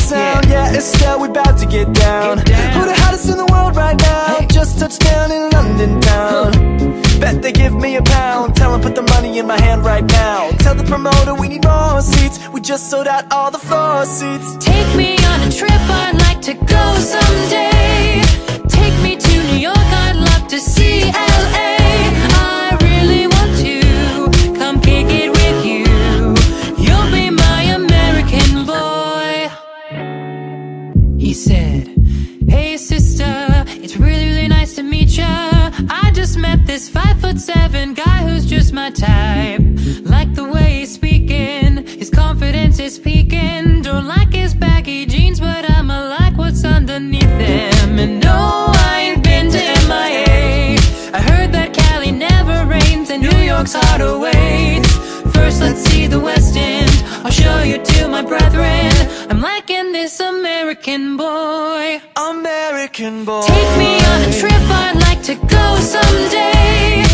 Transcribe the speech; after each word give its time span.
sound 0.00 0.46
Yeah, 0.48 0.76
Estelle, 0.78 1.20
we 1.20 1.28
about 1.28 1.58
to 1.58 1.66
get 1.66 1.92
down. 1.92 2.38
Get 2.38 2.46
down. 2.46 2.72
Who 2.74 2.86
the 2.86 2.94
hottest 3.02 3.28
in 3.28 3.36
the 3.36 3.46
world 3.46 3.76
right 3.76 3.98
now? 3.98 4.36
Hey. 4.38 4.46
Just 4.50 4.78
touched 4.78 5.00
down 5.00 5.30
in 5.30 5.50
London 5.50 6.00
town 6.00 6.50
Bet 7.20 7.42
they 7.42 7.52
give 7.52 7.74
me 7.74 7.96
a 7.96 8.02
pound 8.02 8.56
Tell 8.56 8.74
'em 8.74 8.80
put 8.80 8.94
the 8.94 9.02
money 9.14 9.38
in 9.38 9.46
my 9.46 9.60
hand 9.60 9.84
right 9.84 10.04
now 10.04 10.50
Tell 10.58 10.74
the 10.74 10.84
promoter 10.84 11.34
we 11.34 11.48
need 11.48 11.64
more 11.64 12.00
seats 12.00 12.36
We 12.52 12.60
just 12.60 12.90
sold 12.90 13.06
out 13.06 13.24
all 13.30 13.50
the 13.50 13.58
floor 13.68 14.04
seats 14.06 14.56
Take 14.58 14.90
me 14.96 15.16
on 15.30 15.38
a 15.48 15.50
trip, 15.52 15.82
I'd 16.02 16.16
like 16.26 16.40
to 16.42 16.54
go 16.54 16.84
someday. 16.98 17.89
York's 53.72 53.88
hard 53.88 54.00
awaits. 54.00 54.92
First, 55.34 55.60
let's 55.60 55.82
see 55.82 56.06
the 56.06 56.18
West 56.18 56.56
End. 56.56 56.90
I'll 57.24 57.30
show 57.30 57.62
you 57.62 57.78
to 57.78 58.08
my 58.08 58.22
brethren. 58.22 58.90
I'm 59.30 59.40
liking 59.40 59.92
this 59.92 60.18
American 60.20 61.16
boy. 61.16 62.00
American 62.16 63.24
boy 63.24 63.42
Take 63.42 63.78
me 63.78 63.94
on 64.12 64.28
a 64.28 64.32
trip, 64.40 64.62
I'd 64.82 64.96
like 64.96 65.22
to 65.24 65.34
go 65.34 65.76
someday. 65.76 67.09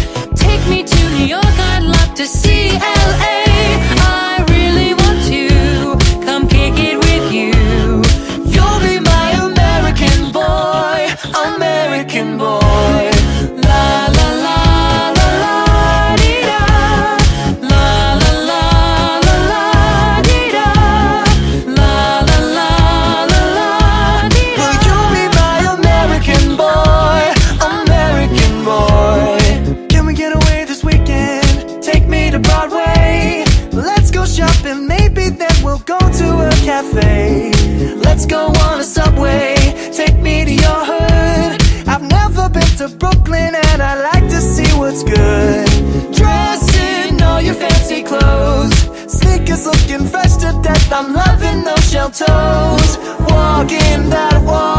Cafe 36.96 37.52
Let's 37.96 38.26
go 38.26 38.46
on 38.46 38.80
a 38.80 38.84
subway. 38.84 39.54
Take 39.92 40.16
me 40.16 40.44
to 40.44 40.52
your 40.52 40.84
hood. 40.90 41.88
I've 41.88 42.02
never 42.02 42.48
been 42.48 42.72
to 42.78 42.88
Brooklyn 42.88 43.54
And 43.54 43.82
I 43.82 44.00
like 44.12 44.24
to 44.30 44.40
see 44.40 44.70
what's 44.78 45.02
good. 45.02 45.66
Dress 46.14 46.62
in 46.76 47.20
all 47.22 47.40
your 47.40 47.54
fancy 47.54 48.02
clothes. 48.02 48.74
Sneakers 49.06 49.66
looking 49.66 50.06
fresh 50.06 50.36
to 50.36 50.58
death. 50.62 50.92
I'm 50.92 51.12
loving 51.12 51.64
those 51.64 51.90
shell 51.90 52.10
toes. 52.10 52.98
Walking 53.28 54.08
that 54.10 54.42
walk 54.44 54.75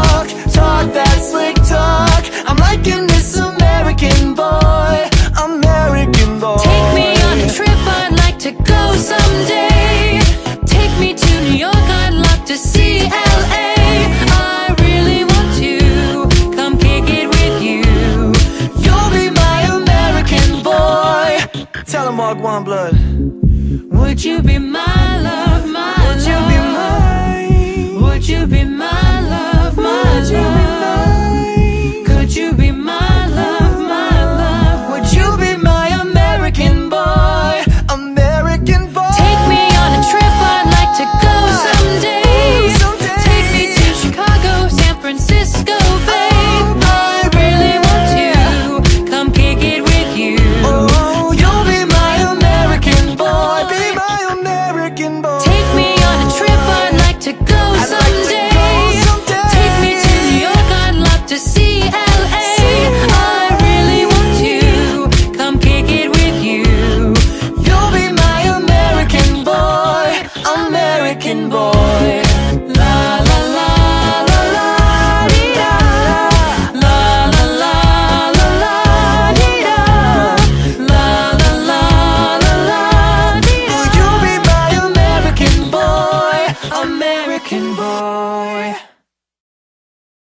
Blood 22.18 22.40
Would 23.92 24.24
you 24.24 24.42
be 24.42 24.58
mine? 24.58 25.07